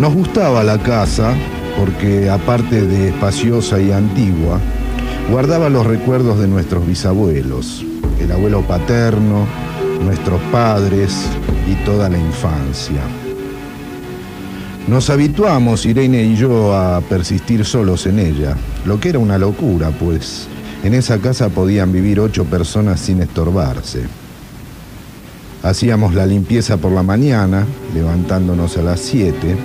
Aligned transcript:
Nos 0.00 0.14
gustaba 0.14 0.64
la 0.64 0.78
casa 0.78 1.34
porque 1.78 2.30
aparte 2.30 2.86
de 2.86 3.08
espaciosa 3.08 3.78
y 3.82 3.92
antigua, 3.92 4.58
guardaba 5.30 5.68
los 5.68 5.86
recuerdos 5.86 6.38
de 6.40 6.48
nuestros 6.48 6.86
bisabuelos, 6.86 7.84
el 8.18 8.32
abuelo 8.32 8.62
paterno, 8.62 9.46
nuestros 10.02 10.40
padres 10.50 11.26
y 11.70 11.74
toda 11.84 12.08
la 12.08 12.16
infancia. 12.16 13.02
Nos 14.88 15.10
habituamos, 15.10 15.84
Irene 15.84 16.22
y 16.22 16.34
yo, 16.34 16.74
a 16.74 17.02
persistir 17.02 17.66
solos 17.66 18.06
en 18.06 18.20
ella, 18.20 18.56
lo 18.86 18.98
que 18.98 19.10
era 19.10 19.18
una 19.18 19.36
locura, 19.36 19.90
pues 19.90 20.48
en 20.82 20.94
esa 20.94 21.18
casa 21.18 21.50
podían 21.50 21.92
vivir 21.92 22.20
ocho 22.20 22.46
personas 22.46 23.00
sin 23.00 23.20
estorbarse. 23.20 24.04
Hacíamos 25.62 26.14
la 26.14 26.24
limpieza 26.24 26.78
por 26.78 26.90
la 26.90 27.02
mañana, 27.02 27.66
levantándonos 27.94 28.78
a 28.78 28.82
las 28.82 29.00
siete, 29.00 29.58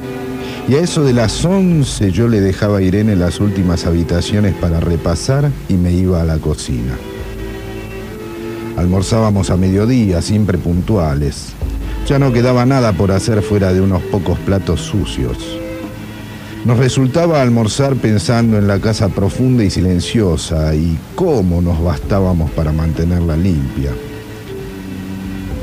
y 0.68 0.74
a 0.74 0.80
eso 0.80 1.04
de 1.04 1.14
las 1.14 1.46
once 1.46 2.12
yo 2.12 2.28
le 2.28 2.42
dejaba 2.42 2.80
a 2.80 2.82
Irene 2.82 3.16
las 3.16 3.40
últimas 3.40 3.86
habitaciones 3.86 4.56
para 4.56 4.80
repasar 4.80 5.52
y 5.70 5.76
me 5.76 5.92
iba 5.92 6.22
a 6.22 6.26
la 6.26 6.38
cocina. 6.38 6.98
Almorzábamos 8.76 9.52
a 9.52 9.58
mediodía, 9.58 10.24
siempre 10.24 10.58
puntuales. 10.58 11.54
Ya 12.08 12.18
no 12.18 12.34
quedaba 12.34 12.66
nada 12.66 12.94
por 12.94 13.12
hacer 13.12 13.42
fuera 13.44 13.74
de 13.74 13.82
unos 13.82 14.02
pocos 14.04 14.40
platos 14.40 14.82
sucios. 14.82 15.38
Nos 16.66 16.80
resultaba 16.80 17.44
almorzar 17.44 17.96
pensando 17.96 18.58
en 18.58 18.68
la 18.68 18.80
casa 18.80 19.10
profunda 19.10 19.64
y 19.64 19.70
silenciosa 19.70 20.74
y 20.74 20.98
cómo 21.14 21.62
nos 21.62 21.82
bastábamos 21.84 22.50
para 22.52 22.72
mantenerla 22.72 23.38
limpia. 23.38 23.92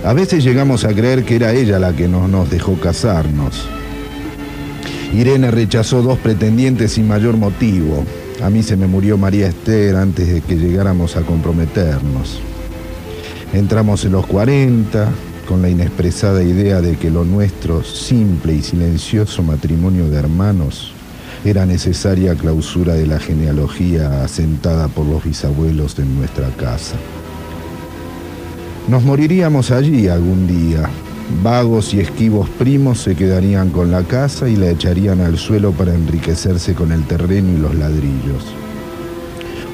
A 0.04 0.12
veces 0.12 0.44
llegamos 0.44 0.84
a 0.84 0.94
creer 0.94 1.24
que 1.24 1.36
era 1.36 1.52
ella 1.52 1.80
la 1.80 1.92
que 1.92 2.06
no 2.06 2.28
nos 2.28 2.50
dejó 2.50 2.74
casarnos. 2.74 3.68
Irene 5.12 5.50
rechazó 5.50 6.00
dos 6.02 6.18
pretendientes 6.18 6.92
sin 6.92 7.06
mayor 7.06 7.36
motivo. 7.36 8.04
A 8.42 8.48
mí 8.48 8.62
se 8.62 8.76
me 8.76 8.86
murió 8.86 9.18
María 9.18 9.48
Esther 9.48 9.96
antes 9.96 10.26
de 10.26 10.40
que 10.40 10.56
llegáramos 10.56 11.16
a 11.16 11.22
comprometernos. 11.22 12.40
Entramos 13.52 14.04
en 14.06 14.12
los 14.12 14.26
40 14.26 15.08
con 15.46 15.60
la 15.60 15.68
inexpresada 15.68 16.42
idea 16.42 16.80
de 16.80 16.96
que 16.96 17.10
lo 17.10 17.24
nuestro, 17.24 17.84
simple 17.84 18.54
y 18.54 18.62
silencioso 18.62 19.42
matrimonio 19.42 20.08
de 20.08 20.16
hermanos, 20.16 20.92
era 21.44 21.66
necesaria 21.66 22.34
clausura 22.34 22.94
de 22.94 23.06
la 23.06 23.18
genealogía 23.18 24.24
asentada 24.24 24.88
por 24.88 25.04
los 25.04 25.24
bisabuelos 25.24 25.94
de 25.94 26.06
nuestra 26.06 26.48
casa. 26.56 26.96
Nos 28.88 29.02
moriríamos 29.02 29.70
allí 29.70 30.08
algún 30.08 30.46
día. 30.46 30.88
Vagos 31.42 31.94
y 31.94 32.00
esquivos 32.00 32.48
primos 32.50 33.00
se 33.00 33.14
quedarían 33.14 33.70
con 33.70 33.90
la 33.90 34.02
casa 34.02 34.48
y 34.48 34.56
la 34.56 34.70
echarían 34.70 35.20
al 35.20 35.38
suelo 35.38 35.72
para 35.72 35.94
enriquecerse 35.94 36.74
con 36.74 36.92
el 36.92 37.04
terreno 37.04 37.52
y 37.52 37.56
los 37.56 37.74
ladrillos. 37.74 38.44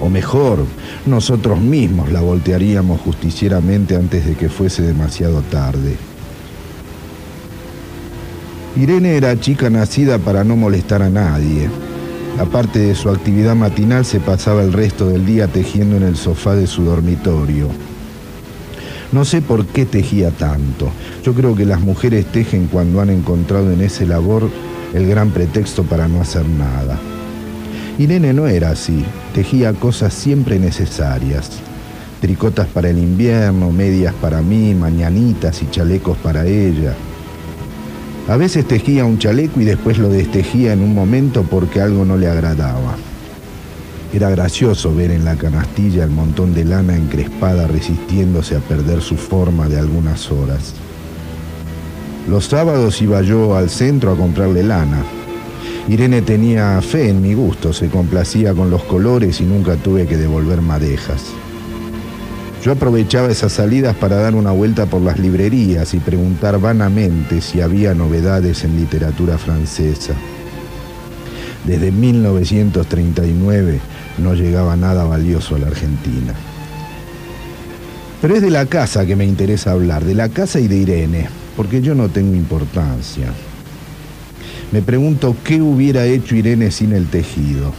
O 0.01 0.09
mejor, 0.09 0.65
nosotros 1.07 1.61
mismos 1.61 2.13
la 2.13 2.21
voltearíamos 2.21 3.01
justicieramente 3.01 3.97
antes 3.97 4.25
de 4.25 4.35
que 4.35 4.49
fuese 4.49 4.83
demasiado 4.83 5.43
tarde. 5.43 5.97
Irene 8.77 9.17
era 9.17 9.39
chica 9.41 9.71
nacida 9.71 10.19
para 10.19 10.45
no 10.45 10.55
molestar 10.55 11.03
a 11.03 11.11
nadie. 11.11 11.69
Aparte 12.39 12.79
de 12.79 12.95
su 12.95 13.09
actividad 13.09 13.57
matinal, 13.57 14.05
se 14.05 14.21
pasaba 14.21 14.63
el 14.63 14.73
resto 14.73 15.09
del 15.09 15.27
día 15.27 15.49
tejiendo 15.49 15.97
en 15.97 16.05
el 16.05 16.17
sofá 16.17 16.55
de 16.55 16.69
su 16.69 16.85
dormitorio. 16.85 17.69
No 19.11 19.25
sé 19.25 19.41
por 19.41 19.67
qué 19.67 19.87
tejía 19.87 20.31
tanto. 20.31 20.91
Yo 21.25 21.33
creo 21.33 21.55
que 21.55 21.65
las 21.65 21.81
mujeres 21.81 22.27
tejen 22.27 22.67
cuando 22.67 23.01
han 23.01 23.09
encontrado 23.09 23.73
en 23.73 23.81
ese 23.81 24.07
labor 24.07 24.51
el 24.93 25.07
gran 25.07 25.31
pretexto 25.31 25.83
para 25.85 26.09
no 26.09 26.21
hacer 26.21 26.47
nada. 26.47 26.99
Irene 27.99 28.33
no 28.33 28.47
era 28.47 28.71
así, 28.71 29.05
tejía 29.35 29.73
cosas 29.73 30.13
siempre 30.13 30.59
necesarias. 30.59 31.51
Tricotas 32.21 32.67
para 32.67 32.91
el 32.91 32.99
invierno, 32.99 33.73
medias 33.73 34.15
para 34.21 34.43
mí, 34.43 34.75
mañanitas 34.75 35.63
y 35.63 35.71
chalecos 35.71 36.19
para 36.19 36.47
ella. 36.47 36.95
A 38.29 38.37
veces 38.37 38.69
tejía 38.69 39.07
un 39.07 39.19
chaleco 39.19 39.61
y 39.61 39.65
después 39.65 39.99
lo 39.99 40.11
destejía 40.11 40.75
en 40.75 40.83
un 40.83 40.95
momento 40.95 41.45
porque 41.45 41.81
algo 41.81 42.05
no 42.05 42.19
le 42.19 42.29
agradaba. 42.29 42.97
Era 44.13 44.31
gracioso 44.31 44.95
ver 44.95 45.11
en 45.11 45.27
la 45.27 45.37
canastilla 45.37 46.05
el 46.05 46.11
montón 46.11 46.55
de 46.55 46.65
lana 46.65 46.97
encrespada 46.97 47.67
resistiéndose 47.67 48.57
a 48.57 48.61
perder 48.61 49.03
su 49.03 49.17
forma 49.17 49.69
de 49.69 49.79
algunas 49.79 50.33
horas. 50.33 50.73
Los 52.27 52.47
sábados 52.47 53.03
iba 53.03 53.21
yo 53.21 53.55
al 53.55 53.69
centro 53.69 54.13
a 54.13 54.17
comprarle 54.17 54.63
lana. 54.63 55.03
Irene 55.89 56.23
tenía 56.23 56.81
fe 56.81 57.11
en 57.11 57.21
mi 57.21 57.35
gusto, 57.35 57.75
se 57.75 57.89
complacía 57.89 58.55
con 58.55 58.71
los 58.71 58.83
colores 58.85 59.43
y 59.43 59.45
nunca 59.45 59.77
tuve 59.77 60.07
que 60.07 60.17
devolver 60.17 60.63
madejas. 60.63 61.25
Yo 62.65 62.73
aprovechaba 62.73 63.29
esas 63.29 63.53
salidas 63.53 63.95
para 63.95 64.17
dar 64.17 64.35
una 64.35 64.53
vuelta 64.53 64.87
por 64.87 65.03
las 65.03 65.19
librerías 65.19 65.93
y 65.95 65.99
preguntar 65.99 66.59
vanamente 66.59 67.41
si 67.41 67.61
había 67.61 67.95
novedades 67.95 68.65
en 68.65 68.77
literatura 68.77 69.39
francesa. 69.39 70.15
Desde 71.65 71.93
1939 71.93 73.81
no 74.19 74.35
llegaba 74.35 74.77
nada 74.77 75.05
valioso 75.05 75.57
a 75.57 75.59
la 75.59 75.67
Argentina. 75.69 76.35
Pero 78.21 78.35
es 78.35 78.43
de 78.43 78.51
la 78.51 78.67
casa 78.67 79.07
que 79.07 79.17
me 79.17 79.25
interesa 79.25 79.73
hablar, 79.73 80.05
de 80.05 80.15
la 80.15 80.29
casa 80.29 80.59
y 80.59 80.67
de 80.67 80.77
Irene, 80.77 81.29
porque 81.57 81.81
yo 81.81 81.95
no 81.95 82.09
tengo 82.09 82.35
importancia. 82.35 83.29
Me 84.73 84.83
pregunto 84.83 85.37
qué 85.45 85.63
hubiera 85.63 86.05
hecho 86.05 86.35
Irene 86.35 86.71
sin 86.71 86.93
el 86.93 87.07
tejido. 87.07 87.73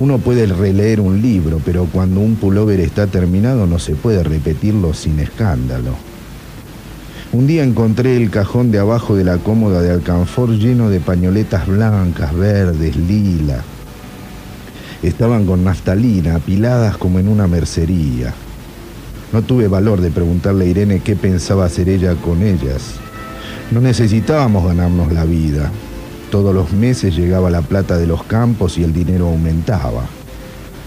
Uno 0.00 0.18
puede 0.18 0.46
releer 0.46 1.00
un 1.00 1.22
libro, 1.22 1.60
pero 1.64 1.86
cuando 1.86 2.20
un 2.20 2.36
pullover 2.36 2.80
está 2.80 3.06
terminado 3.06 3.66
no 3.66 3.78
se 3.78 3.94
puede 3.94 4.22
repetirlo 4.22 4.92
sin 4.94 5.18
escándalo. 5.18 5.94
Un 7.30 7.46
día 7.46 7.62
encontré 7.62 8.16
el 8.16 8.30
cajón 8.30 8.70
de 8.70 8.78
abajo 8.78 9.14
de 9.14 9.24
la 9.24 9.38
cómoda 9.38 9.82
de 9.82 9.90
alcanfor 9.90 10.50
lleno 10.50 10.88
de 10.88 10.98
pañoletas 10.98 11.66
blancas, 11.66 12.34
verdes, 12.34 12.96
lila. 12.96 13.62
Estaban 15.02 15.46
con 15.46 15.62
naftalina, 15.62 16.36
apiladas 16.36 16.96
como 16.96 17.18
en 17.18 17.28
una 17.28 17.46
mercería. 17.46 18.34
No 19.32 19.42
tuve 19.42 19.68
valor 19.68 20.00
de 20.00 20.10
preguntarle 20.10 20.64
a 20.64 20.68
Irene 20.68 21.00
qué 21.00 21.14
pensaba 21.14 21.66
hacer 21.66 21.88
ella 21.88 22.14
con 22.14 22.42
ellas. 22.42 22.94
No 23.70 23.80
necesitábamos 23.80 24.66
ganarnos 24.66 25.12
la 25.12 25.24
vida. 25.24 25.70
Todos 26.30 26.54
los 26.54 26.72
meses 26.72 27.14
llegaba 27.14 27.50
la 27.50 27.62
plata 27.62 27.96
de 27.96 28.06
los 28.06 28.24
campos 28.24 28.78
y 28.78 28.84
el 28.84 28.92
dinero 28.92 29.28
aumentaba. 29.28 30.06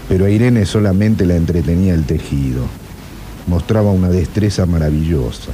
Pero 0.08 0.26
a 0.26 0.30
Irene 0.30 0.66
solamente 0.66 1.24
la 1.24 1.36
entretenía 1.36 1.94
el 1.94 2.04
tejido. 2.04 2.64
Mostraba 3.46 3.92
una 3.92 4.08
destreza 4.08 4.66
maravillosa. 4.66 5.52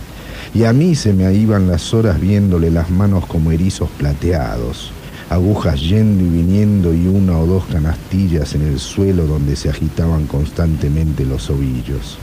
Y 0.55 0.65
a 0.65 0.73
mí 0.73 0.95
se 0.95 1.13
me 1.13 1.33
iban 1.35 1.69
las 1.69 1.93
horas 1.95 2.21
viéndole 2.21 2.71
las 2.71 2.91
manos 2.91 3.27
como 3.27 3.53
erizos 3.53 3.91
plateados, 3.99 4.91
agujas 5.31 5.81
yendo 5.81 6.25
y 6.25 6.29
viniendo 6.29 6.95
y 6.95 7.07
una 7.07 7.39
o 7.39 7.47
dos 7.47 7.65
canastillas 7.67 8.55
en 8.55 8.63
el 8.63 8.79
suelo 8.79 9.27
donde 9.27 9.57
se 9.57 9.69
agitaban 9.69 10.27
constantemente 10.27 11.25
los 11.25 11.51
ovillos. 11.51 12.19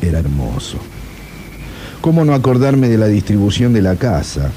Era 0.00 0.20
hermoso. 0.20 0.78
¿Cómo 2.00 2.24
no 2.24 2.34
acordarme 2.34 2.88
de 2.88 2.98
la 2.98 3.06
distribución 3.06 3.72
de 3.72 3.82
la 3.82 3.96
casa? 3.96 4.50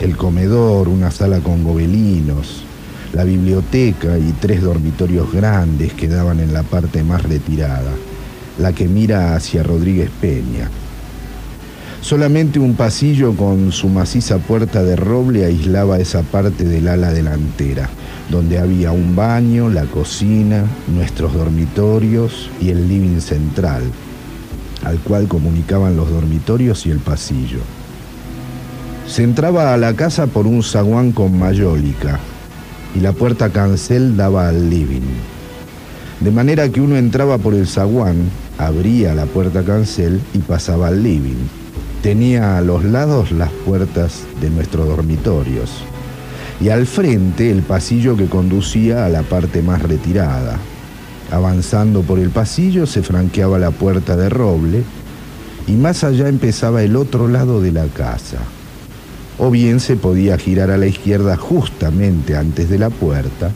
El 0.00 0.16
comedor, 0.16 0.88
una 0.88 1.10
sala 1.10 1.40
con 1.40 1.62
gobelinos, 1.62 2.64
la 3.12 3.24
biblioteca 3.24 4.18
y 4.18 4.32
tres 4.40 4.62
dormitorios 4.62 5.32
grandes 5.32 5.92
que 5.92 6.08
daban 6.08 6.40
en 6.40 6.52
la 6.52 6.62
parte 6.62 7.02
más 7.02 7.22
retirada, 7.22 7.92
la 8.58 8.72
que 8.72 8.88
mira 8.88 9.34
hacia 9.34 9.62
Rodríguez 9.62 10.10
Peña. 10.20 10.70
Solamente 12.02 12.58
un 12.58 12.74
pasillo 12.74 13.36
con 13.36 13.72
su 13.72 13.88
maciza 13.88 14.38
puerta 14.38 14.82
de 14.82 14.96
roble 14.96 15.44
aislaba 15.44 15.98
esa 15.98 16.22
parte 16.22 16.64
del 16.64 16.88
ala 16.88 17.12
delantera, 17.12 17.90
donde 18.30 18.58
había 18.58 18.90
un 18.90 19.14
baño, 19.14 19.68
la 19.68 19.84
cocina, 19.84 20.64
nuestros 20.88 21.34
dormitorios 21.34 22.50
y 22.58 22.70
el 22.70 22.88
living 22.88 23.20
central, 23.20 23.82
al 24.82 24.98
cual 25.00 25.28
comunicaban 25.28 25.94
los 25.94 26.10
dormitorios 26.10 26.86
y 26.86 26.90
el 26.90 27.00
pasillo. 27.00 27.60
Se 29.06 29.22
entraba 29.22 29.74
a 29.74 29.76
la 29.76 29.92
casa 29.92 30.26
por 30.26 30.46
un 30.46 30.62
zaguán 30.62 31.12
con 31.12 31.38
mayólica 31.38 32.18
y 32.96 33.00
la 33.00 33.12
puerta 33.12 33.50
cancel 33.50 34.16
daba 34.16 34.48
al 34.48 34.70
living. 34.70 35.06
De 36.20 36.30
manera 36.30 36.68
que 36.70 36.80
uno 36.80 36.96
entraba 36.96 37.36
por 37.36 37.52
el 37.52 37.66
zaguán, 37.66 38.30
abría 38.56 39.14
la 39.14 39.26
puerta 39.26 39.62
cancel 39.62 40.20
y 40.32 40.38
pasaba 40.38 40.88
al 40.88 41.02
living. 41.02 41.60
Tenía 42.02 42.56
a 42.56 42.62
los 42.62 42.84
lados 42.84 43.30
las 43.30 43.50
puertas 43.50 44.22
de 44.40 44.48
nuestros 44.50 44.88
dormitorios 44.88 45.70
y 46.60 46.70
al 46.70 46.86
frente 46.86 47.50
el 47.50 47.62
pasillo 47.62 48.16
que 48.16 48.26
conducía 48.26 49.04
a 49.04 49.08
la 49.08 49.22
parte 49.22 49.62
más 49.62 49.82
retirada, 49.82 50.58
Avanzando 51.30 52.02
por 52.02 52.18
el 52.18 52.30
pasillo 52.30 52.86
se 52.86 53.02
franqueaba 53.02 53.58
la 53.58 53.70
puerta 53.70 54.16
de 54.16 54.28
roble 54.28 54.82
y 55.68 55.72
más 55.72 56.02
allá 56.02 56.28
empezaba 56.28 56.82
el 56.82 56.96
otro 56.96 57.28
lado 57.28 57.60
de 57.60 57.72
la 57.72 57.86
casa. 57.86 58.38
o 59.38 59.50
bien 59.50 59.80
se 59.80 59.96
podía 59.96 60.36
girar 60.36 60.70
a 60.70 60.76
la 60.76 60.86
izquierda 60.86 61.36
justamente 61.36 62.36
antes 62.36 62.68
de 62.68 62.78
la 62.78 62.90
puerta 62.90 63.52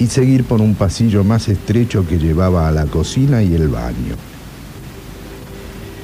y 0.00 0.08
seguir 0.08 0.44
por 0.44 0.60
un 0.60 0.74
pasillo 0.74 1.22
más 1.22 1.48
estrecho 1.48 2.04
que 2.08 2.18
llevaba 2.18 2.66
a 2.66 2.72
la 2.72 2.86
cocina 2.86 3.40
y 3.42 3.54
el 3.54 3.68
baño. 3.68 4.33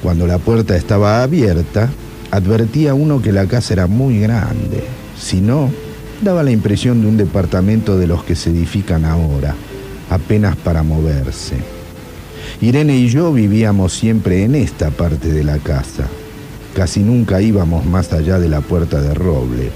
Cuando 0.01 0.25
la 0.25 0.39
puerta 0.39 0.75
estaba 0.75 1.21
abierta, 1.21 1.89
advertía 2.31 2.93
uno 2.93 3.21
que 3.21 3.31
la 3.31 3.45
casa 3.45 3.73
era 3.73 3.87
muy 3.87 4.19
grande. 4.19 4.83
Si 5.19 5.41
no, 5.41 5.69
daba 6.21 6.43
la 6.43 6.51
impresión 6.51 7.01
de 7.01 7.07
un 7.07 7.17
departamento 7.17 7.97
de 7.97 8.07
los 8.07 8.23
que 8.23 8.35
se 8.35 8.49
edifican 8.49 9.05
ahora, 9.05 9.55
apenas 10.09 10.55
para 10.55 10.81
moverse. 10.81 11.57
Irene 12.61 12.97
y 12.97 13.09
yo 13.09 13.31
vivíamos 13.31 13.93
siempre 13.93 14.43
en 14.43 14.55
esta 14.55 14.89
parte 14.89 15.31
de 15.31 15.43
la 15.43 15.57
casa. 15.59 16.07
Casi 16.75 17.01
nunca 17.01 17.41
íbamos 17.41 17.85
más 17.85 18.11
allá 18.13 18.39
de 18.39 18.49
la 18.49 18.61
puerta 18.61 19.01
de 19.01 19.13
roble. 19.13 19.71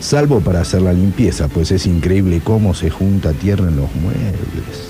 Salvo 0.00 0.40
para 0.40 0.60
hacer 0.60 0.82
la 0.82 0.92
limpieza, 0.92 1.48
pues 1.48 1.70
es 1.72 1.86
increíble 1.86 2.40
cómo 2.42 2.74
se 2.74 2.90
junta 2.90 3.32
tierra 3.32 3.68
en 3.68 3.76
los 3.76 3.94
muebles. 3.96 4.89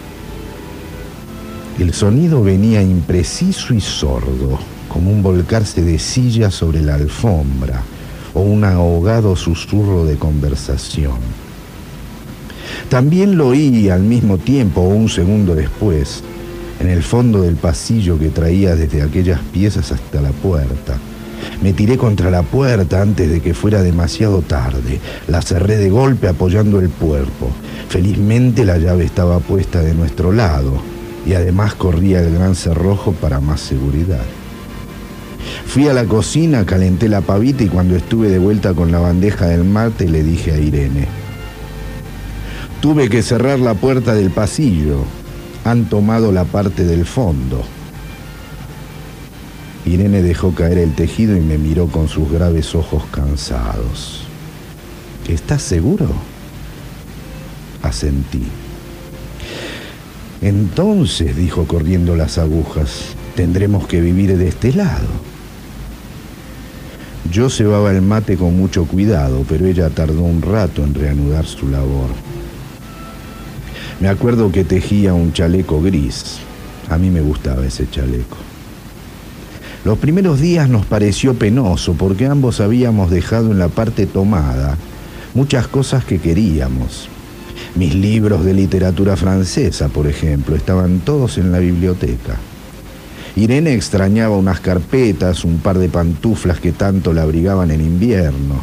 El 1.79 1.93
sonido 1.93 2.43
venía 2.43 2.81
impreciso 2.81 3.73
y 3.73 3.81
sordo, 3.81 4.59
como 4.87 5.09
un 5.09 5.23
volcarse 5.23 5.81
de 5.81 5.97
silla 5.99 6.51
sobre 6.51 6.81
la 6.81 6.95
alfombra 6.95 7.81
o 8.33 8.41
un 8.41 8.63
ahogado 8.63 9.35
susurro 9.35 10.05
de 10.05 10.17
conversación. 10.17 11.17
También 12.89 13.37
lo 13.37 13.47
oí 13.47 13.89
al 13.89 14.01
mismo 14.01 14.37
tiempo 14.37 14.81
o 14.81 14.89
un 14.89 15.09
segundo 15.09 15.55
después 15.55 16.23
en 16.79 16.89
el 16.89 17.03
fondo 17.03 17.41
del 17.41 17.55
pasillo 17.55 18.19
que 18.19 18.29
traía 18.29 18.75
desde 18.75 19.01
aquellas 19.01 19.39
piezas 19.39 19.91
hasta 19.91 20.21
la 20.21 20.31
puerta. 20.31 20.97
Me 21.63 21.73
tiré 21.73 21.97
contra 21.97 22.29
la 22.29 22.43
puerta 22.43 23.01
antes 23.01 23.29
de 23.29 23.39
que 23.39 23.53
fuera 23.53 23.81
demasiado 23.81 24.41
tarde. 24.41 24.99
La 25.27 25.41
cerré 25.41 25.77
de 25.77 25.89
golpe 25.89 26.27
apoyando 26.27 26.79
el 26.79 26.89
cuerpo. 26.89 27.49
Felizmente 27.87 28.65
la 28.65 28.77
llave 28.77 29.05
estaba 29.05 29.39
puesta 29.39 29.81
de 29.81 29.93
nuestro 29.93 30.31
lado 30.31 30.90
y 31.25 31.33
además 31.33 31.75
corría 31.75 32.21
el 32.21 32.33
gran 32.33 32.55
cerrojo 32.55 33.13
para 33.13 33.39
más 33.39 33.61
seguridad. 33.61 34.25
Fui 35.65 35.87
a 35.87 35.93
la 35.93 36.05
cocina, 36.05 36.65
calenté 36.65 37.07
la 37.07 37.21
pavita 37.21 37.63
y 37.63 37.67
cuando 37.67 37.95
estuve 37.95 38.29
de 38.29 38.39
vuelta 38.39 38.73
con 38.73 38.91
la 38.91 38.99
bandeja 38.99 39.47
del 39.47 39.63
mate 39.63 40.07
le 40.09 40.23
dije 40.23 40.51
a 40.51 40.57
Irene, 40.59 41.07
tuve 42.81 43.09
que 43.09 43.21
cerrar 43.21 43.59
la 43.59 43.73
puerta 43.73 44.13
del 44.13 44.31
pasillo, 44.31 45.03
han 45.63 45.85
tomado 45.85 46.31
la 46.31 46.45
parte 46.45 46.83
del 46.83 47.05
fondo. 47.05 47.63
Irene 49.85 50.21
dejó 50.21 50.53
caer 50.53 50.77
el 50.77 50.93
tejido 50.93 51.35
y 51.35 51.39
me 51.39 51.57
miró 51.57 51.87
con 51.87 52.07
sus 52.07 52.31
graves 52.31 52.75
ojos 52.75 53.03
cansados. 53.11 54.23
¿Estás 55.27 55.61
seguro? 55.61 56.07
Asentí. 57.81 58.43
Entonces, 60.41 61.35
dijo 61.35 61.65
corriendo 61.65 62.15
las 62.15 62.39
agujas, 62.39 63.15
tendremos 63.35 63.87
que 63.87 64.01
vivir 64.01 64.37
de 64.37 64.47
este 64.47 64.73
lado. 64.73 65.07
Yo 67.31 67.49
cebaba 67.49 67.91
el 67.91 68.01
mate 68.01 68.35
con 68.37 68.57
mucho 68.57 68.85
cuidado, 68.85 69.45
pero 69.47 69.67
ella 69.67 69.89
tardó 69.89 70.23
un 70.23 70.41
rato 70.41 70.83
en 70.83 70.95
reanudar 70.95 71.45
su 71.45 71.67
labor. 71.67 72.09
Me 73.99 74.09
acuerdo 74.09 74.51
que 74.51 74.63
tejía 74.63 75.13
un 75.13 75.31
chaleco 75.31 75.79
gris. 75.79 76.39
A 76.89 76.97
mí 76.97 77.11
me 77.11 77.21
gustaba 77.21 77.63
ese 77.63 77.87
chaleco. 77.87 78.37
Los 79.85 79.99
primeros 79.99 80.39
días 80.39 80.67
nos 80.67 80.87
pareció 80.87 81.35
penoso 81.35 81.93
porque 81.93 82.25
ambos 82.25 82.59
habíamos 82.61 83.11
dejado 83.11 83.51
en 83.51 83.59
la 83.59 83.67
parte 83.67 84.07
tomada 84.07 84.75
muchas 85.35 85.67
cosas 85.67 86.03
que 86.03 86.19
queríamos. 86.19 87.10
Mis 87.75 87.95
libros 87.95 88.43
de 88.43 88.53
literatura 88.53 89.15
francesa, 89.15 89.87
por 89.87 90.07
ejemplo, 90.07 90.55
estaban 90.55 90.99
todos 90.99 91.37
en 91.37 91.51
la 91.51 91.59
biblioteca. 91.59 92.37
Irene 93.37 93.73
extrañaba 93.73 94.35
unas 94.35 94.59
carpetas, 94.59 95.45
un 95.45 95.59
par 95.59 95.77
de 95.77 95.87
pantuflas 95.87 96.59
que 96.59 96.73
tanto 96.73 97.13
la 97.13 97.21
abrigaban 97.21 97.71
en 97.71 97.79
invierno. 97.79 98.55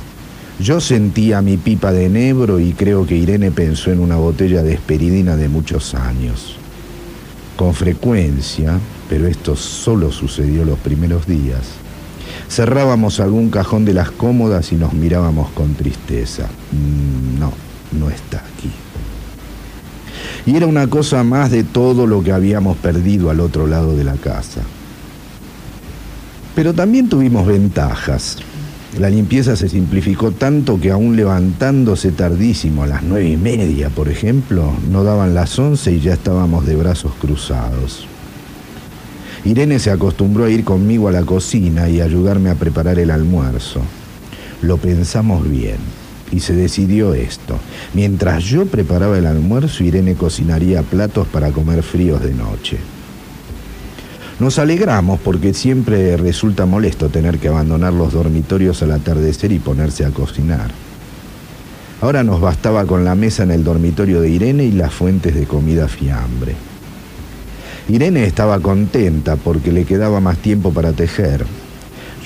Yo 0.60 0.80
sentía 0.80 1.40
mi 1.40 1.56
pipa 1.56 1.90
de 1.92 2.04
enebro 2.06 2.60
y 2.60 2.72
creo 2.72 3.06
que 3.06 3.16
Irene 3.16 3.50
pensó 3.50 3.90
en 3.90 4.00
una 4.00 4.16
botella 4.16 4.62
de 4.62 4.74
esperidina 4.74 5.36
de 5.36 5.48
muchos 5.48 5.94
años. 5.94 6.56
Con 7.56 7.72
frecuencia, 7.72 8.78
pero 9.08 9.26
esto 9.26 9.56
solo 9.56 10.12
sucedió 10.12 10.64
los 10.66 10.78
primeros 10.78 11.26
días, 11.26 11.62
cerrábamos 12.50 13.20
algún 13.20 13.50
cajón 13.50 13.84
de 13.84 13.94
las 13.94 14.10
cómodas 14.10 14.70
y 14.72 14.76
nos 14.76 14.92
mirábamos 14.92 15.50
con 15.50 15.74
tristeza. 15.74 16.44
Mm, 16.72 17.40
no, 17.40 17.52
no 17.92 18.10
está 18.10 18.38
aquí. 18.38 18.70
Y 20.46 20.56
era 20.56 20.66
una 20.66 20.86
cosa 20.86 21.22
más 21.24 21.50
de 21.50 21.64
todo 21.64 22.06
lo 22.06 22.22
que 22.22 22.32
habíamos 22.32 22.76
perdido 22.78 23.30
al 23.30 23.40
otro 23.40 23.66
lado 23.66 23.96
de 23.96 24.04
la 24.04 24.14
casa. 24.14 24.62
Pero 26.54 26.74
también 26.74 27.08
tuvimos 27.08 27.46
ventajas. 27.46 28.38
La 28.98 29.10
limpieza 29.10 29.54
se 29.56 29.68
simplificó 29.68 30.32
tanto 30.32 30.80
que 30.80 30.90
aún 30.90 31.14
levantándose 31.14 32.10
tardísimo, 32.10 32.82
a 32.82 32.86
las 32.86 33.02
nueve 33.02 33.28
y 33.28 33.36
media, 33.36 33.90
por 33.90 34.08
ejemplo, 34.08 34.72
no 34.90 35.04
daban 35.04 35.34
las 35.34 35.58
once 35.58 35.92
y 35.92 36.00
ya 36.00 36.14
estábamos 36.14 36.66
de 36.66 36.76
brazos 36.76 37.12
cruzados. 37.20 38.06
Irene 39.44 39.78
se 39.78 39.90
acostumbró 39.90 40.46
a 40.46 40.50
ir 40.50 40.64
conmigo 40.64 41.08
a 41.08 41.12
la 41.12 41.22
cocina 41.22 41.88
y 41.88 42.00
ayudarme 42.00 42.50
a 42.50 42.54
preparar 42.54 42.98
el 42.98 43.10
almuerzo. 43.10 43.82
Lo 44.62 44.78
pensamos 44.78 45.48
bien 45.48 45.76
y 46.32 46.40
se 46.40 46.54
decidió 46.54 47.14
esto. 47.14 47.58
Mientras 47.94 48.44
yo 48.44 48.66
preparaba 48.66 49.18
el 49.18 49.26
almuerzo, 49.26 49.84
Irene 49.84 50.14
cocinaría 50.14 50.82
platos 50.82 51.26
para 51.28 51.50
comer 51.50 51.82
fríos 51.82 52.22
de 52.22 52.34
noche. 52.34 52.78
Nos 54.40 54.58
alegramos 54.60 55.18
porque 55.18 55.52
siempre 55.52 56.16
resulta 56.16 56.64
molesto 56.64 57.08
tener 57.08 57.38
que 57.38 57.48
abandonar 57.48 57.92
los 57.92 58.12
dormitorios 58.12 58.82
al 58.82 58.92
atardecer 58.92 59.50
y 59.50 59.58
ponerse 59.58 60.04
a 60.04 60.10
cocinar. 60.10 60.70
Ahora 62.00 62.22
nos 62.22 62.40
bastaba 62.40 62.84
con 62.84 63.04
la 63.04 63.16
mesa 63.16 63.42
en 63.42 63.50
el 63.50 63.64
dormitorio 63.64 64.20
de 64.20 64.30
Irene 64.30 64.64
y 64.64 64.70
las 64.70 64.94
fuentes 64.94 65.34
de 65.34 65.46
comida 65.46 65.88
fiambre. 65.88 66.54
Irene 67.88 68.24
estaba 68.24 68.60
contenta 68.60 69.34
porque 69.34 69.72
le 69.72 69.84
quedaba 69.84 70.20
más 70.20 70.38
tiempo 70.38 70.72
para 70.72 70.92
tejer. 70.92 71.44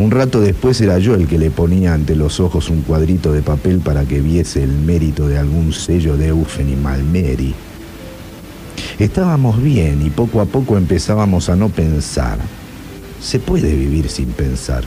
Un 0.00 0.10
rato 0.10 0.40
después 0.40 0.80
era 0.80 0.98
yo 0.98 1.14
el 1.14 1.28
que 1.28 1.36
le 1.36 1.50
ponía 1.50 1.92
ante 1.92 2.16
los 2.16 2.40
ojos 2.40 2.70
un 2.70 2.80
cuadrito 2.80 3.34
de 3.34 3.42
papel 3.42 3.80
para 3.80 4.06
que 4.06 4.22
viese 4.22 4.62
el 4.62 4.72
mérito 4.72 5.28
de 5.28 5.36
algún 5.36 5.74
sello 5.74 6.16
de 6.16 6.28
Eufen 6.28 6.70
y 6.70 6.74
Malmeri. 6.74 7.54
Estábamos 8.98 9.62
bien 9.62 10.00
y 10.00 10.08
poco 10.08 10.40
a 10.40 10.46
poco 10.46 10.78
empezábamos 10.78 11.50
a 11.50 11.56
no 11.56 11.68
pensar. 11.68 12.38
Se 13.20 13.40
puede 13.40 13.74
vivir 13.74 14.08
sin 14.08 14.28
pensar. 14.28 14.84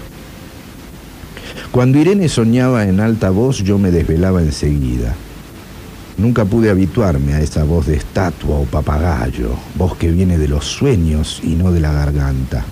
Cuando 1.71 1.99
Irene 1.99 2.27
soñaba 2.27 2.87
en 2.87 2.99
alta 2.99 3.29
voz 3.29 3.59
yo 3.59 3.77
me 3.77 3.91
desvelaba 3.91 4.41
enseguida. 4.41 5.13
Nunca 6.17 6.45
pude 6.45 6.71
habituarme 6.71 7.35
a 7.35 7.41
esa 7.41 7.63
voz 7.65 7.85
de 7.85 7.97
estatua 7.97 8.55
o 8.55 8.63
papagayo, 8.63 9.51
voz 9.75 9.95
que 9.95 10.09
viene 10.09 10.39
de 10.39 10.47
los 10.47 10.65
sueños 10.65 11.39
y 11.43 11.49
no 11.49 11.71
de 11.71 11.81
la 11.81 11.93
garganta. 11.93 12.65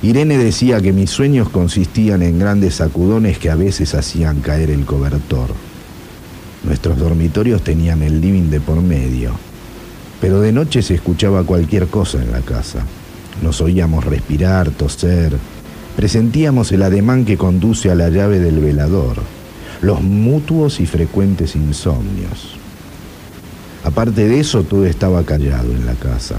Irene 0.00 0.38
decía 0.38 0.80
que 0.80 0.92
mis 0.92 1.10
sueños 1.10 1.48
consistían 1.48 2.22
en 2.22 2.38
grandes 2.38 2.76
sacudones 2.76 3.38
que 3.38 3.50
a 3.50 3.56
veces 3.56 3.94
hacían 3.94 4.40
caer 4.40 4.70
el 4.70 4.84
cobertor. 4.84 5.48
Nuestros 6.62 6.98
dormitorios 6.98 7.62
tenían 7.62 8.02
el 8.02 8.20
living 8.20 8.50
de 8.50 8.60
por 8.60 8.80
medio, 8.80 9.32
pero 10.20 10.40
de 10.40 10.52
noche 10.52 10.82
se 10.82 10.94
escuchaba 10.94 11.42
cualquier 11.42 11.88
cosa 11.88 12.22
en 12.22 12.30
la 12.30 12.42
casa. 12.42 12.84
Nos 13.42 13.60
oíamos 13.60 14.04
respirar, 14.04 14.70
toser, 14.70 15.36
presentíamos 15.96 16.70
el 16.70 16.82
ademán 16.84 17.24
que 17.24 17.36
conduce 17.36 17.90
a 17.90 17.96
la 17.96 18.08
llave 18.08 18.38
del 18.38 18.60
velador, 18.60 19.16
los 19.80 20.00
mutuos 20.00 20.78
y 20.78 20.86
frecuentes 20.86 21.56
insomnios. 21.56 22.56
Aparte 23.82 24.28
de 24.28 24.38
eso, 24.38 24.62
todo 24.62 24.86
estaba 24.86 25.24
callado 25.24 25.72
en 25.72 25.86
la 25.86 25.94
casa. 25.94 26.36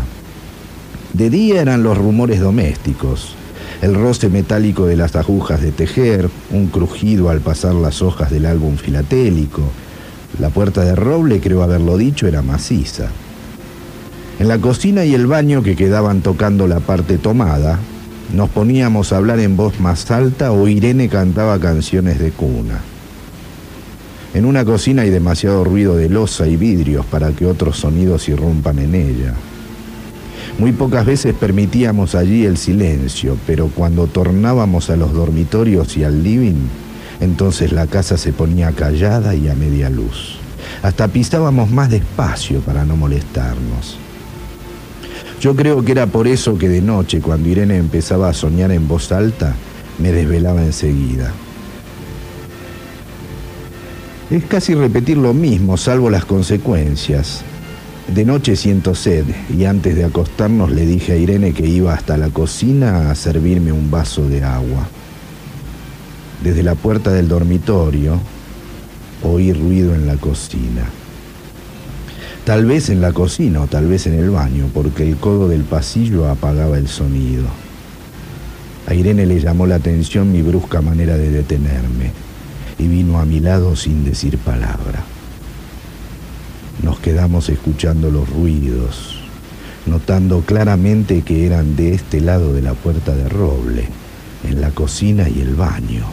De 1.14 1.30
día 1.30 1.62
eran 1.62 1.84
los 1.84 1.98
rumores 1.98 2.40
domésticos, 2.40 3.36
el 3.82 3.96
roce 3.96 4.30
metálico 4.30 4.86
de 4.86 4.98
las 4.98 5.16
agujas 5.16 5.62
de 5.62 5.72
tejer, 5.72 6.30
un 6.52 6.68
crujido 6.68 7.30
al 7.30 7.40
pasar 7.40 7.76
las 7.76 8.02
hojas 8.02 8.30
del 8.30 8.46
álbum 8.46 8.76
filatélico. 8.76 9.62
La 10.40 10.50
puerta 10.50 10.84
de 10.84 10.96
roble, 10.96 11.40
creo 11.40 11.64
haberlo 11.64 11.98
dicho, 11.98 12.28
era 12.28 12.42
maciza. 12.42 13.08
En 14.40 14.48
la 14.48 14.58
cocina 14.58 15.06
y 15.06 15.14
el 15.14 15.28
baño 15.28 15.64
que 15.64 15.76
quedaban 15.76 16.22
tocando 16.22 16.68
la 16.68 16.82
parte 16.82 17.18
tomada, 17.18 17.80
nos 18.34 18.50
poníamos 18.50 19.12
a 19.12 19.18
hablar 19.18 19.40
en 19.40 19.58
voz 19.58 19.80
más 19.80 20.12
alta 20.12 20.52
o 20.52 20.68
Irene 20.68 21.10
cantaba 21.10 21.58
canciones 21.60 22.20
de 22.20 22.32
cuna. 22.32 22.80
En 24.34 24.46
una 24.46 24.64
cocina 24.64 25.02
hay 25.02 25.10
demasiado 25.10 25.64
ruido 25.64 25.96
de 25.96 26.10
losa 26.10 26.48
y 26.48 26.56
vidrios 26.56 27.06
para 27.06 27.32
que 27.32 27.46
otros 27.46 27.78
sonidos 27.78 28.30
irrumpan 28.30 28.78
en 28.80 28.94
ella. 28.94 29.34
Muy 30.60 30.74
pocas 30.74 31.06
veces 31.06 31.34
permitíamos 31.34 32.16
allí 32.16 32.46
el 32.46 32.58
silencio, 32.58 33.38
pero 33.48 33.70
cuando 33.74 34.08
tornábamos 34.08 34.90
a 34.90 34.98
los 34.98 35.14
dormitorios 35.14 35.96
y 35.96 36.04
al 36.04 36.22
living, 36.22 36.68
entonces 37.22 37.72
la 37.72 37.88
casa 37.88 38.18
se 38.18 38.34
ponía 38.34 38.74
callada 38.74 39.36
y 39.36 39.48
a 39.48 39.56
media 39.56 39.90
luz. 39.90 40.38
Hasta 40.84 41.08
pisábamos 41.08 41.72
más 41.72 41.90
despacio 41.90 42.60
para 42.60 42.84
no 42.84 42.98
molestarnos. 42.98 43.98
Yo 45.40 45.56
creo 45.56 45.86
que 45.86 45.94
era 45.94 46.08
por 46.08 46.28
eso 46.28 46.58
que 46.58 46.68
de 46.68 46.82
noche, 46.82 47.22
cuando 47.22 47.48
Irene 47.48 47.78
empezaba 47.78 48.28
a 48.28 48.34
soñar 48.34 48.74
en 48.74 48.86
voz 48.86 49.14
alta, 49.14 49.56
me 49.98 50.12
desvelaba 50.12 50.62
enseguida. 50.62 51.32
Es 54.30 54.44
casi 54.44 54.76
repetir 54.76 55.18
lo 55.18 55.34
mismo, 55.34 55.78
salvo 55.78 56.10
las 56.10 56.26
consecuencias. 56.26 57.46
De 58.14 58.26
noche 58.26 58.56
siento 58.56 58.96
sed 58.96 59.26
y 59.56 59.66
antes 59.66 59.96
de 59.96 60.04
acostarnos 60.04 60.72
le 60.72 60.88
dije 60.88 61.14
a 61.14 61.16
Irene 61.16 61.54
que 61.54 61.68
iba 61.68 61.94
hasta 61.94 62.18
la 62.18 62.30
cocina 62.30 63.12
a 63.12 63.16
servirme 63.16 63.72
un 63.72 63.92
vaso 63.92 64.28
de 64.28 64.44
agua. 64.44 64.88
Desde 66.44 66.64
la 66.64 66.74
puerta 66.74 67.12
del 67.12 67.28
dormitorio 67.28 68.20
oí 69.22 69.54
ruido 69.54 69.94
en 69.94 70.08
la 70.08 70.16
cocina. 70.16 70.86
Tal 72.46 72.66
vez 72.66 72.90
en 72.90 73.00
la 73.00 73.14
cocina 73.14 73.62
o 73.62 73.68
tal 73.68 73.86
vez 73.86 74.08
en 74.08 74.16
el 74.16 74.32
baño, 74.32 74.72
porque 74.74 75.08
el 75.08 75.18
codo 75.18 75.48
del 75.48 75.64
pasillo 75.64 76.28
apagaba 76.30 76.80
el 76.80 76.88
sonido. 76.88 77.46
A 78.88 78.96
Irene 78.96 79.28
le 79.28 79.40
llamó 79.40 79.68
la 79.68 79.76
atención 79.76 80.32
mi 80.32 80.42
brusca 80.42 80.82
manera 80.82 81.16
de 81.16 81.30
detenerme 81.30 82.12
y 82.80 82.88
vino 82.88 83.20
a 83.20 83.26
mi 83.26 83.40
lado 83.40 83.76
sin 83.76 84.04
decir 84.04 84.40
palabra. 84.40 85.06
Nos 86.84 87.00
quedamos 87.00 87.50
escuchando 87.50 88.10
los 88.10 88.30
ruidos, 88.30 89.20
notando 89.86 90.42
claramente 90.42 91.24
que 91.24 91.46
eran 91.46 91.76
de 91.76 91.94
este 91.94 92.22
lado 92.22 92.54
de 92.54 92.62
la 92.62 92.74
puerta 92.74 93.14
de 93.14 93.28
roble, 93.28 93.88
en 94.48 94.62
la 94.62 94.72
cocina 94.72 95.28
y 95.28 95.42
el 95.42 95.56
baño, 95.56 96.06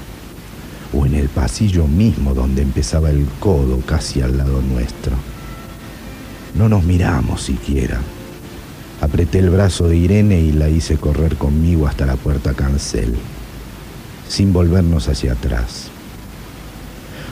o 0.92 1.06
en 1.06 1.14
el 1.14 1.28
pasillo 1.28 1.86
mismo 1.86 2.34
donde 2.34 2.62
empezaba 2.62 3.10
el 3.10 3.26
codo 3.38 3.80
casi 3.86 4.22
al 4.22 4.38
lado 4.38 4.60
nuestro. 4.60 5.12
No 6.56 6.68
nos 6.68 6.82
miramos 6.82 7.42
siquiera. 7.42 8.00
Apreté 9.00 9.38
el 9.38 9.50
brazo 9.50 9.88
de 9.88 9.96
Irene 9.96 10.40
y 10.40 10.52
la 10.52 10.68
hice 10.68 10.96
correr 10.96 11.36
conmigo 11.36 11.86
hasta 11.86 12.06
la 12.06 12.16
puerta 12.16 12.54
cancel, 12.54 13.14
sin 14.26 14.52
volvernos 14.52 15.08
hacia 15.08 15.32
atrás. 15.32 15.90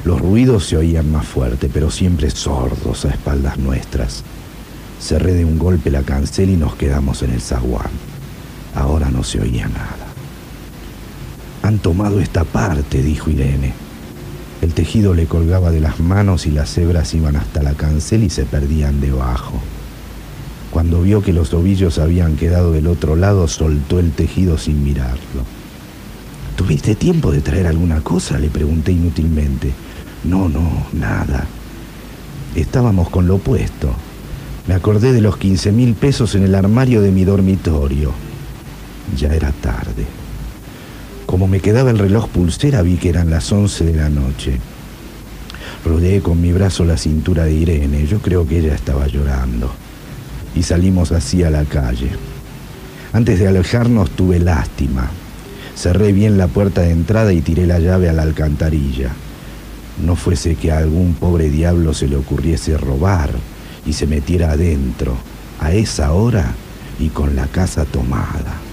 Los 0.04 0.20
ruidos 0.20 0.66
se 0.66 0.76
oían 0.76 1.10
más 1.10 1.26
fuerte, 1.26 1.70
pero 1.72 1.90
siempre 1.90 2.30
sordos 2.30 3.06
a 3.06 3.08
espaldas 3.08 3.58
nuestras. 3.58 4.22
Cerré 5.00 5.32
de 5.32 5.46
un 5.46 5.58
golpe 5.58 5.90
la 5.90 6.02
cancel 6.02 6.50
y 6.50 6.56
nos 6.56 6.76
quedamos 6.76 7.22
en 7.22 7.30
el 7.30 7.40
zaguán. 7.40 7.90
Ahora 8.74 9.10
no 9.10 9.22
se 9.22 9.40
oía 9.40 9.66
nada. 9.66 10.08
Han 11.62 11.78
tomado 11.78 12.20
esta 12.20 12.44
parte, 12.44 13.02
dijo 13.02 13.30
Irene. 13.30 13.72
El 14.60 14.74
tejido 14.74 15.14
le 15.14 15.26
colgaba 15.26 15.70
de 15.70 15.80
las 15.80 16.00
manos 16.00 16.46
y 16.46 16.50
las 16.50 16.76
hebras 16.76 17.14
iban 17.14 17.36
hasta 17.36 17.62
la 17.62 17.72
cancel 17.72 18.24
y 18.24 18.30
se 18.30 18.44
perdían 18.44 19.00
debajo. 19.00 19.60
Cuando 20.70 21.02
vio 21.02 21.22
que 21.22 21.32
los 21.32 21.54
ovillos 21.54 21.98
habían 21.98 22.36
quedado 22.36 22.72
del 22.72 22.88
otro 22.88 23.16
lado, 23.16 23.48
soltó 23.48 23.98
el 24.00 24.10
tejido 24.12 24.58
sin 24.58 24.82
mirarlo. 24.84 25.44
¿Tuviste 26.56 26.94
tiempo 26.94 27.32
de 27.32 27.40
traer 27.40 27.66
alguna 27.66 28.00
cosa? 28.00 28.38
Le 28.38 28.48
pregunté 28.48 28.92
inútilmente. 28.92 29.72
No, 30.24 30.48
no, 30.48 30.86
nada. 30.94 31.46
Estábamos 32.54 33.10
con 33.10 33.26
lo 33.26 33.36
opuesto. 33.36 33.94
Me 34.66 34.74
acordé 34.74 35.12
de 35.12 35.20
los 35.20 35.36
15 35.36 35.70
mil 35.70 35.94
pesos 35.94 36.34
en 36.34 36.44
el 36.44 36.54
armario 36.54 37.02
de 37.02 37.12
mi 37.12 37.24
dormitorio. 37.24 38.12
Ya 39.16 39.34
era 39.34 39.52
tarde. 39.52 40.06
Como 41.26 41.46
me 41.46 41.60
quedaba 41.60 41.90
el 41.90 41.98
reloj 41.98 42.28
pulsera, 42.28 42.80
vi 42.80 42.96
que 42.96 43.10
eran 43.10 43.28
las 43.28 43.52
11 43.52 43.84
de 43.84 43.94
la 43.94 44.08
noche. 44.08 44.58
Rodeé 45.84 46.22
con 46.22 46.40
mi 46.40 46.52
brazo 46.52 46.86
la 46.86 46.96
cintura 46.96 47.44
de 47.44 47.52
Irene. 47.52 48.06
Yo 48.06 48.20
creo 48.20 48.46
que 48.46 48.60
ella 48.60 48.74
estaba 48.74 49.06
llorando. 49.06 49.70
Y 50.54 50.62
salimos 50.62 51.12
así 51.12 51.42
a 51.42 51.50
la 51.50 51.64
calle. 51.64 52.10
Antes 53.12 53.38
de 53.38 53.48
alejarnos 53.48 54.10
tuve 54.10 54.38
lástima. 54.38 55.10
Cerré 55.76 56.12
bien 56.12 56.38
la 56.38 56.46
puerta 56.48 56.80
de 56.80 56.92
entrada 56.92 57.34
y 57.34 57.42
tiré 57.42 57.66
la 57.66 57.78
llave 57.78 58.08
a 58.08 58.14
la 58.14 58.22
alcantarilla 58.22 59.10
no 60.02 60.16
fuese 60.16 60.56
que 60.56 60.72
a 60.72 60.78
algún 60.78 61.14
pobre 61.14 61.50
diablo 61.50 61.94
se 61.94 62.08
le 62.08 62.16
ocurriese 62.16 62.76
robar 62.76 63.30
y 63.86 63.92
se 63.92 64.06
metiera 64.06 64.52
adentro 64.52 65.16
a 65.60 65.72
esa 65.72 66.12
hora 66.12 66.54
y 66.98 67.08
con 67.08 67.36
la 67.36 67.46
casa 67.46 67.84
tomada. 67.84 68.63